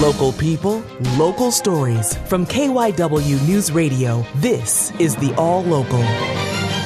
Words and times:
Local 0.00 0.32
people, 0.32 0.82
local 1.18 1.50
stories. 1.50 2.16
From 2.26 2.46
KYW 2.46 3.46
News 3.46 3.70
Radio, 3.70 4.24
this 4.36 4.92
is 4.98 5.14
the 5.16 5.34
All 5.34 5.62
Local. 5.62 6.02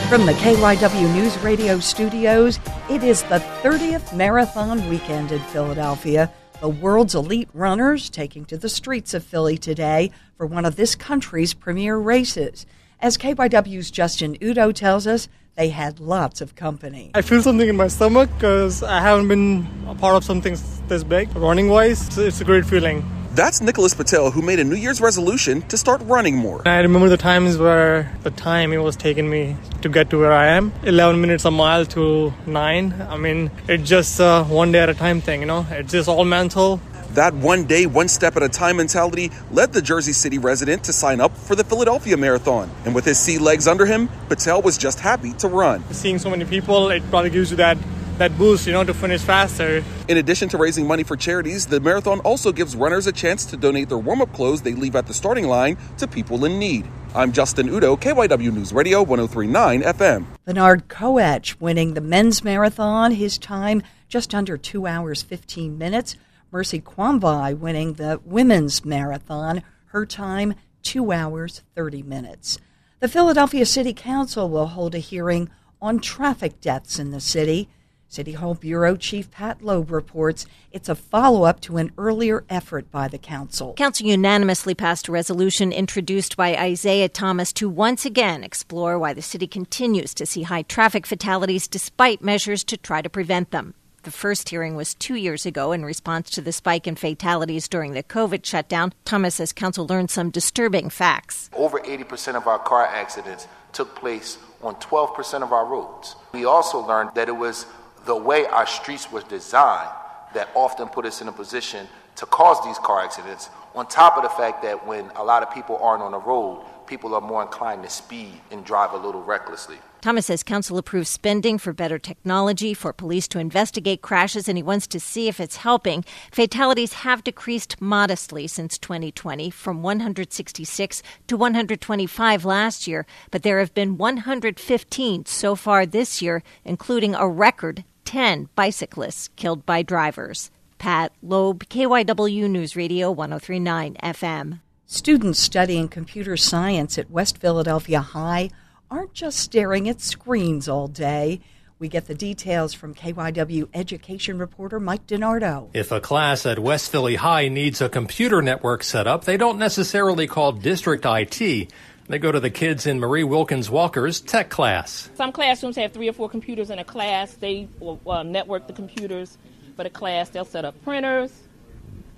From 0.08 0.26
the 0.26 0.32
KYW 0.32 1.14
News 1.14 1.38
Radio 1.38 1.78
studios, 1.78 2.58
it 2.90 3.04
is 3.04 3.22
the 3.22 3.38
30th 3.62 4.16
Marathon 4.16 4.90
Weekend 4.90 5.30
in 5.30 5.38
Philadelphia. 5.42 6.28
The 6.60 6.68
world's 6.68 7.14
elite 7.14 7.48
runners 7.54 8.10
taking 8.10 8.44
to 8.46 8.56
the 8.58 8.68
streets 8.68 9.14
of 9.14 9.22
Philly 9.22 9.58
today 9.58 10.10
for 10.36 10.44
one 10.44 10.64
of 10.64 10.74
this 10.74 10.96
country's 10.96 11.54
premier 11.54 11.96
races. 11.96 12.66
As 12.98 13.16
KYW's 13.16 13.92
Justin 13.92 14.36
Udo 14.42 14.72
tells 14.72 15.06
us, 15.06 15.28
they 15.54 15.68
had 15.68 16.00
lots 16.00 16.40
of 16.40 16.56
company. 16.56 17.12
I 17.14 17.22
feel 17.22 17.40
something 17.42 17.68
in 17.68 17.76
my 17.76 17.86
stomach 17.86 18.28
because 18.34 18.82
I 18.82 19.00
haven't 19.00 19.28
been 19.28 19.68
a 19.86 19.94
part 19.94 20.16
of 20.16 20.24
something 20.24 20.56
this 20.88 21.04
big. 21.04 21.34
Running 21.36 21.68
wise, 21.68 22.16
it's 22.18 22.40
a 22.40 22.44
great 22.44 22.64
feeling. 22.64 23.04
That's 23.34 23.60
Nicholas 23.60 23.94
Patel, 23.94 24.30
who 24.30 24.42
made 24.42 24.60
a 24.60 24.64
New 24.64 24.76
Year's 24.76 25.00
resolution 25.00 25.62
to 25.62 25.76
start 25.76 26.00
running 26.04 26.36
more. 26.36 26.62
I 26.68 26.78
remember 26.78 27.08
the 27.08 27.16
times 27.16 27.58
where 27.58 28.16
the 28.22 28.30
time 28.30 28.72
it 28.72 28.78
was 28.78 28.94
taking 28.94 29.28
me 29.28 29.56
to 29.82 29.88
get 29.88 30.10
to 30.10 30.18
where 30.20 30.32
I 30.32 30.46
am 30.50 30.72
11 30.84 31.20
minutes 31.20 31.44
a 31.44 31.50
mile 31.50 31.84
to 31.86 32.32
9. 32.46 33.06
I 33.08 33.16
mean, 33.16 33.50
it's 33.66 33.88
just 33.88 34.20
a 34.20 34.44
one 34.44 34.70
day 34.70 34.80
at 34.80 34.88
a 34.88 34.94
time 34.94 35.20
thing, 35.20 35.40
you 35.40 35.46
know? 35.46 35.66
It's 35.70 35.90
just 35.90 36.08
all 36.08 36.24
mental. 36.24 36.80
That 37.14 37.34
one 37.34 37.64
day, 37.64 37.86
one 37.86 38.08
step 38.08 38.36
at 38.36 38.42
a 38.42 38.48
time 38.48 38.76
mentality 38.76 39.30
led 39.50 39.72
the 39.72 39.82
Jersey 39.82 40.12
City 40.12 40.38
resident 40.38 40.84
to 40.84 40.92
sign 40.92 41.20
up 41.20 41.36
for 41.36 41.54
the 41.54 41.64
Philadelphia 41.64 42.16
Marathon. 42.16 42.70
And 42.84 42.94
with 42.94 43.04
his 43.04 43.18
sea 43.18 43.38
legs 43.38 43.66
under 43.66 43.86
him, 43.86 44.08
Patel 44.28 44.62
was 44.62 44.78
just 44.78 45.00
happy 45.00 45.32
to 45.34 45.48
run. 45.48 45.82
Seeing 45.92 46.18
so 46.18 46.30
many 46.30 46.44
people, 46.44 46.90
it 46.90 47.08
probably 47.10 47.30
gives 47.30 47.50
you 47.50 47.56
that 47.56 47.78
that 48.18 48.36
boost, 48.38 48.66
you 48.66 48.72
know, 48.72 48.84
to 48.84 48.94
finish 48.94 49.20
faster. 49.20 49.82
In 50.08 50.18
addition 50.18 50.48
to 50.50 50.58
raising 50.58 50.86
money 50.86 51.02
for 51.02 51.16
charities, 51.16 51.66
the 51.66 51.80
marathon 51.80 52.20
also 52.20 52.52
gives 52.52 52.76
runners 52.76 53.06
a 53.06 53.12
chance 53.12 53.44
to 53.46 53.56
donate 53.56 53.88
their 53.88 53.98
warm 53.98 54.22
up 54.22 54.32
clothes 54.32 54.62
they 54.62 54.74
leave 54.74 54.96
at 54.96 55.06
the 55.06 55.14
starting 55.14 55.46
line 55.46 55.76
to 55.98 56.06
people 56.06 56.44
in 56.44 56.58
need. 56.58 56.86
I'm 57.14 57.32
Justin 57.32 57.68
Udo, 57.68 57.96
KYW 57.96 58.52
News 58.52 58.72
Radio 58.72 59.02
1039 59.02 59.82
FM. 59.82 60.26
Bernard 60.44 60.88
Koech 60.88 61.60
winning 61.60 61.94
the 61.94 62.00
men's 62.00 62.42
marathon, 62.42 63.12
his 63.12 63.38
time 63.38 63.82
just 64.08 64.34
under 64.34 64.56
2 64.56 64.86
hours 64.86 65.22
15 65.22 65.78
minutes. 65.78 66.16
Mercy 66.50 66.80
Quambai 66.80 67.56
winning 67.56 67.94
the 67.94 68.20
women's 68.24 68.84
marathon, 68.84 69.62
her 69.86 70.06
time 70.06 70.54
2 70.82 71.10
hours 71.10 71.62
30 71.74 72.02
minutes. 72.02 72.58
The 73.00 73.08
Philadelphia 73.08 73.66
City 73.66 73.92
Council 73.92 74.48
will 74.48 74.68
hold 74.68 74.94
a 74.94 74.98
hearing 74.98 75.50
on 75.82 75.98
traffic 75.98 76.60
deaths 76.60 76.98
in 76.98 77.10
the 77.10 77.20
city. 77.20 77.68
City 78.08 78.32
Hall 78.32 78.54
Bureau 78.54 78.96
Chief 78.96 79.30
Pat 79.30 79.62
Loeb 79.62 79.90
reports 79.90 80.46
it's 80.70 80.88
a 80.88 80.94
follow 80.94 81.44
up 81.44 81.60
to 81.62 81.78
an 81.78 81.90
earlier 81.98 82.44
effort 82.48 82.90
by 82.90 83.08
the 83.08 83.18
council. 83.18 83.74
Council 83.74 84.06
unanimously 84.06 84.74
passed 84.74 85.08
a 85.08 85.12
resolution 85.12 85.72
introduced 85.72 86.36
by 86.36 86.56
Isaiah 86.56 87.08
Thomas 87.08 87.52
to 87.54 87.68
once 87.68 88.04
again 88.04 88.44
explore 88.44 88.98
why 88.98 89.14
the 89.14 89.22
city 89.22 89.46
continues 89.46 90.14
to 90.14 90.26
see 90.26 90.42
high 90.42 90.62
traffic 90.62 91.06
fatalities 91.06 91.66
despite 91.66 92.22
measures 92.22 92.62
to 92.64 92.76
try 92.76 93.02
to 93.02 93.10
prevent 93.10 93.50
them. 93.50 93.74
The 94.04 94.10
first 94.10 94.50
hearing 94.50 94.76
was 94.76 94.94
two 94.94 95.14
years 95.14 95.46
ago 95.46 95.72
in 95.72 95.82
response 95.82 96.28
to 96.32 96.42
the 96.42 96.52
spike 96.52 96.86
in 96.86 96.94
fatalities 96.94 97.68
during 97.68 97.94
the 97.94 98.02
COVID 98.02 98.44
shutdown. 98.44 98.92
Thomas 99.06 99.36
says 99.36 99.52
council 99.54 99.86
learned 99.86 100.10
some 100.10 100.28
disturbing 100.28 100.90
facts. 100.90 101.48
Over 101.54 101.80
80% 101.80 102.34
of 102.34 102.46
our 102.46 102.58
car 102.58 102.86
accidents 102.86 103.48
took 103.72 103.96
place 103.96 104.36
on 104.62 104.74
12% 104.76 105.42
of 105.42 105.52
our 105.54 105.64
roads. 105.64 106.16
We 106.32 106.44
also 106.44 106.86
learned 106.86 107.12
that 107.14 107.28
it 107.28 107.36
was 107.36 107.64
the 108.04 108.16
way 108.16 108.46
our 108.46 108.66
streets 108.66 109.10
were 109.10 109.22
designed 109.22 109.90
that 110.34 110.48
often 110.54 110.88
put 110.88 111.06
us 111.06 111.20
in 111.20 111.28
a 111.28 111.32
position 111.32 111.86
to 112.16 112.26
cause 112.26 112.62
these 112.64 112.78
car 112.78 113.02
accidents, 113.02 113.50
on 113.74 113.86
top 113.88 114.16
of 114.16 114.22
the 114.22 114.28
fact 114.28 114.62
that 114.62 114.86
when 114.86 115.10
a 115.16 115.24
lot 115.24 115.42
of 115.42 115.52
people 115.52 115.76
aren't 115.78 116.02
on 116.02 116.12
the 116.12 116.18
road, 116.18 116.64
people 116.86 117.14
are 117.14 117.20
more 117.20 117.42
inclined 117.42 117.82
to 117.82 117.90
speed 117.90 118.40
and 118.50 118.64
drive 118.64 118.92
a 118.92 118.96
little 118.96 119.22
recklessly. 119.22 119.78
Thomas 120.00 120.26
says 120.26 120.42
council 120.42 120.76
approves 120.76 121.08
spending 121.08 121.56
for 121.56 121.72
better 121.72 121.98
technology 121.98 122.74
for 122.74 122.92
police 122.92 123.26
to 123.28 123.38
investigate 123.38 124.02
crashes, 124.02 124.48
and 124.48 124.58
he 124.58 124.62
wants 124.62 124.86
to 124.88 125.00
see 125.00 125.28
if 125.28 125.40
it's 125.40 125.56
helping. 125.56 126.04
Fatalities 126.30 126.92
have 126.92 127.24
decreased 127.24 127.80
modestly 127.80 128.46
since 128.46 128.76
2020 128.76 129.48
from 129.48 129.82
166 129.82 131.02
to 131.26 131.36
125 131.38 132.44
last 132.44 132.86
year, 132.86 133.06
but 133.30 133.42
there 133.42 133.58
have 133.58 133.72
been 133.72 133.96
115 133.96 135.24
so 135.24 135.56
far 135.56 135.86
this 135.86 136.20
year, 136.20 136.42
including 136.64 137.14
a 137.14 137.26
record 137.26 137.82
10 138.04 138.48
bicyclists 138.54 139.28
killed 139.36 139.64
by 139.66 139.82
drivers. 139.82 140.50
Pat 140.78 141.12
Loeb, 141.22 141.64
KYW 141.64 142.50
News 142.50 142.76
Radio 142.76 143.10
1039 143.10 143.96
FM. 144.02 144.60
Students 144.86 145.38
studying 145.38 145.88
computer 145.88 146.36
science 146.36 146.98
at 146.98 147.10
West 147.10 147.38
Philadelphia 147.38 148.00
High 148.00 148.50
aren't 148.90 149.14
just 149.14 149.38
staring 149.38 149.88
at 149.88 150.00
screens 150.00 150.68
all 150.68 150.88
day. 150.88 151.40
We 151.78 151.88
get 151.88 152.06
the 152.06 152.14
details 152.14 152.72
from 152.72 152.94
KYW 152.94 153.68
education 153.74 154.38
reporter 154.38 154.78
Mike 154.78 155.06
DiNardo. 155.06 155.70
If 155.74 155.90
a 155.90 156.00
class 156.00 156.46
at 156.46 156.58
West 156.58 156.90
Philly 156.90 157.16
High 157.16 157.48
needs 157.48 157.80
a 157.80 157.88
computer 157.88 158.40
network 158.40 158.84
set 158.84 159.06
up, 159.06 159.24
they 159.24 159.36
don't 159.36 159.58
necessarily 159.58 160.26
call 160.26 160.52
district 160.52 161.04
IT. 161.06 161.72
They 162.06 162.18
go 162.18 162.30
to 162.30 162.40
the 162.40 162.50
kids 162.50 162.86
in 162.86 163.00
Marie 163.00 163.24
Wilkins 163.24 163.70
Walker's 163.70 164.20
tech 164.20 164.50
class. 164.50 165.08
Some 165.14 165.32
classrooms 165.32 165.76
have 165.76 165.92
three 165.92 166.08
or 166.08 166.12
four 166.12 166.28
computers 166.28 166.68
in 166.68 166.78
a 166.78 166.84
class. 166.84 167.32
They 167.34 167.66
uh, 168.06 168.22
network 168.22 168.66
the 168.66 168.74
computers 168.74 169.38
for 169.74 169.84
the 169.84 169.90
class. 169.90 170.28
They'll 170.28 170.44
set 170.44 170.66
up 170.66 170.80
printers. 170.84 171.32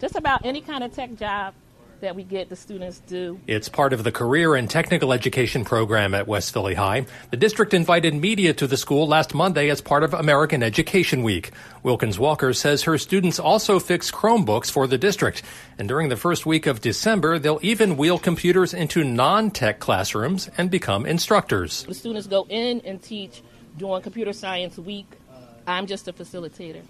Just 0.01 0.17
about 0.17 0.45
any 0.45 0.61
kind 0.61 0.83
of 0.83 0.93
tech 0.93 1.15
job 1.15 1.55
that 2.01 2.17
we 2.17 2.23
get 2.23 2.49
the 2.49 2.57
students 2.57 3.01
do. 3.07 3.41
It's 3.47 3.69
part 3.69 3.93
of 3.93 4.05
the 4.05 4.13
career 4.13 4.55
and 4.55 4.69
technical 4.69 5.13
education 5.13 5.65
program 5.65 6.15
at 6.15 6.27
West 6.27 6.53
Philly 6.53 6.75
High. 6.75 7.07
The 7.31 7.37
district 7.37 7.75
invited 7.75 8.15
media 8.15 8.53
to 8.55 8.67
the 8.67 8.77
school 8.77 9.07
last 9.07 9.35
Monday 9.35 9.71
as 9.71 9.81
part 9.81 10.03
of 10.03 10.15
American 10.15 10.63
Education 10.63 11.23
Week. 11.23 11.53
Wilkins 11.83 12.19
Walker 12.19 12.53
says 12.53 12.83
her 12.83 12.99
students 12.99 13.39
also 13.39 13.79
fix 13.79 14.11
Chromebooks 14.11 14.71
for 14.71 14.87
the 14.87 14.99
district. 14.99 15.43
And 15.79 15.89
during 15.89 16.09
the 16.09 16.17
first 16.17 16.47
week 16.47 16.67
of 16.67 16.81
December, 16.81 17.39
they'll 17.39 17.61
even 17.63 17.97
wheel 17.97 18.19
computers 18.19 18.75
into 18.75 19.05
non-tech 19.05 19.79
classrooms 19.79 20.51
and 20.59 20.71
become 20.71 21.07
instructors. 21.07 21.85
The 21.85 21.95
students 21.95 22.27
go 22.27 22.47
in 22.49 22.81
and 22.85 23.03
teach 23.03 23.43
during 23.79 24.03
Computer 24.03 24.33
Science 24.33 24.79
Week 24.79 25.07
I'm 25.67 25.87
just 25.87 26.09
a 26.09 26.13
facilitator. 26.13 26.83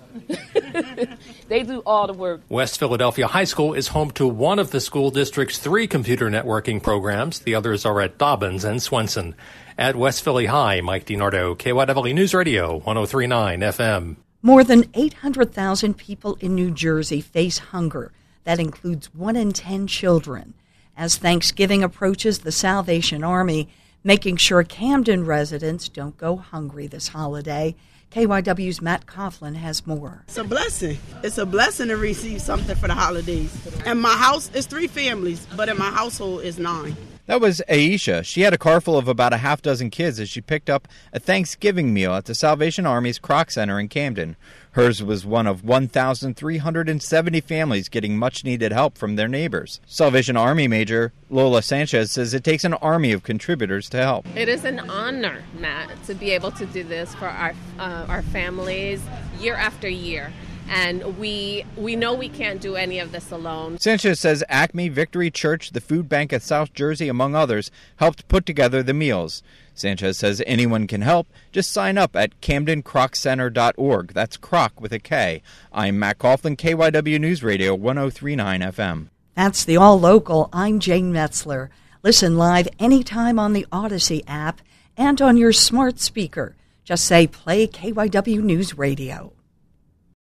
they 1.49 1.63
do 1.63 1.81
all 1.87 2.07
the 2.07 2.13
work. 2.13 2.43
West 2.49 2.79
Philadelphia 2.79 3.27
High 3.27 3.45
School 3.45 3.75
is 3.75 3.89
home 3.89 4.11
to 4.13 4.27
one 4.27 4.59
of 4.59 4.71
the 4.71 4.81
school 4.81 5.11
district's 5.11 5.59
three 5.59 5.87
computer 5.87 6.29
networking 6.29 6.83
programs. 6.83 7.41
The 7.41 7.55
others 7.55 7.87
are 7.87 8.01
at 8.01 8.19
Dobbins 8.19 8.65
and 8.65 8.83
Swenson. 8.83 9.35
At 9.79 9.97
West 9.97 10.23
Philly 10.23 10.47
High, 10.47 10.81
Mike 10.81 11.07
DiNardo, 11.07 11.57
KYW 11.57 12.15
News 12.15 12.35
Radio, 12.35 12.77
1039 12.77 13.61
FM. 13.61 14.17
More 14.43 14.63
than 14.63 14.85
800,000 14.95 15.95
people 15.95 16.37
in 16.41 16.55
New 16.55 16.71
Jersey 16.71 17.21
face 17.21 17.59
hunger. 17.59 18.13
That 18.45 18.61
includes 18.61 19.13
one 19.15 19.37
in 19.37 19.53
10 19.53 19.87
children. 19.87 20.55
As 20.97 21.17
Thanksgiving 21.17 21.83
approaches, 21.83 22.39
the 22.39 22.53
Salvation 22.53 23.25
Army 23.25 23.69
making 24.07 24.37
sure 24.37 24.63
Camden 24.63 25.27
residents 25.27 25.89
don't 25.89 26.17
go 26.17 26.37
hungry 26.37 26.87
this 26.87 27.09
holiday. 27.09 27.75
KYW's 28.13 28.81
Matt 28.81 29.05
Coughlin 29.07 29.57
has 29.57 29.85
more. 29.85 30.23
It's 30.29 30.39
a 30.39 30.45
blessing. 30.45 30.97
It's 31.25 31.39
a 31.39 31.45
blessing 31.45 31.89
to 31.89 31.97
receive 31.97 32.41
something 32.41 32.77
for 32.77 32.87
the 32.87 32.95
holidays. 32.95 33.53
And 33.85 34.01
my 34.01 34.15
house 34.15 34.49
is 34.55 34.67
three 34.67 34.87
families, 34.87 35.45
but 35.57 35.69
in 35.69 35.77
my 35.77 35.91
household 35.91 36.43
is 36.43 36.57
nine. 36.57 36.97
That 37.27 37.41
was 37.41 37.61
Aisha. 37.69 38.25
She 38.25 38.43
had 38.43 38.55
a 38.55 38.59
car 38.59 38.81
full 38.81 38.97
of 38.97 39.09
about 39.09 39.33
a 39.33 39.39
half 39.39 39.61
dozen 39.61 39.91
kids 39.91 40.21
as 40.21 40.29
she 40.29 40.41
picked 40.41 40.71
up 40.71 40.87
a 41.13 41.19
Thanksgiving 41.19 41.93
meal 41.93 42.15
at 42.15 42.27
the 42.27 42.37
Salvation 42.37 42.87
Army's 42.87 43.19
Kroc 43.19 43.51
Center 43.51 43.81
in 43.81 43.89
Camden. 43.89 44.37
Hers 44.73 45.03
was 45.03 45.27
one 45.27 45.49
of 45.49 45.65
1,370 45.65 47.41
families 47.41 47.89
getting 47.89 48.17
much 48.17 48.45
needed 48.45 48.73
help 48.73 48.97
from 48.97 49.17
their 49.17 49.27
neighbors. 49.27 49.81
Salvation 49.87 50.37
Army 50.37 50.69
Major 50.69 51.13
Lola 51.29 51.63
Sanchez 51.63 52.13
says 52.13 52.33
it 52.33 52.45
takes 52.45 52.63
an 52.63 52.75
army 52.75 53.11
of 53.11 53.25
contributors 53.25 53.89
to 53.89 53.97
help. 53.97 54.25
It 54.37 54.49
is 54.49 54.65
an 54.65 54.79
honor, 54.89 55.43
Matt, 55.59 55.91
to 56.05 56.15
be 56.15 56.31
able 56.31 56.53
to 56.53 56.67
do 56.67 56.85
this 56.85 57.13
for 57.17 57.27
our, 57.27 57.55
uh, 57.81 58.07
our 58.09 58.23
families 58.23 59.03
year 59.41 59.57
after 59.57 59.89
year 59.89 60.33
and 60.69 61.19
we 61.19 61.65
we 61.77 61.97
know 61.97 62.15
we 62.15 62.29
can't 62.29 62.61
do 62.61 62.77
any 62.77 62.99
of 62.99 63.13
this 63.13 63.31
alone. 63.31 63.79
Sanchez 63.79 64.21
says 64.21 64.45
Acme 64.49 64.89
Victory 64.89 65.31
Church, 65.31 65.71
the 65.71 65.81
food 65.81 66.09
bank 66.09 66.33
at 66.33 66.43
South 66.43 66.73
Jersey, 66.73 67.09
among 67.09 67.35
others, 67.35 67.71
helped 67.97 68.29
put 68.29 68.47
together 68.47 68.83
the 68.83 68.95
meals. 68.95 69.43
Sanchez 69.75 70.19
says 70.19 70.43
anyone 70.47 70.87
can 70.87 71.03
help. 71.03 71.29
Just 71.53 71.71
sign 71.71 71.99
up 71.99 72.17
at 72.17 72.41
CamdenKrocCenter.org. 72.41 74.13
That's 74.15 74.37
Croc 74.39 74.81
with 74.81 74.93
a 74.93 74.99
K. 74.99 75.43
I'm 75.73 75.99
Matt 75.99 76.19
Coughlin, 76.19 76.57
KYW 76.57 77.21
News 77.21 77.43
Radio 77.43 77.75
1039 77.75 78.61
FM. 78.63 79.09
That's 79.35 79.65
the 79.65 79.77
All 79.77 80.01
Local. 80.01 80.49
I'm 80.53 80.81
Jane 80.81 81.13
Metzler. 81.13 81.69
Listen 82.03 82.39
live 82.39 82.69
anytime 82.79 83.39
on 83.39 83.53
the 83.53 83.67
Audacy 83.71 84.23
app 84.27 84.63
and 84.97 85.21
on 85.21 85.37
your 85.37 85.53
smart 85.53 86.01
speaker. 86.01 86.57
Just 86.85 87.05
say 87.05 87.27
play 87.27 87.67
KYW 87.67 88.41
News 88.43 88.79
Radio. 88.79 89.36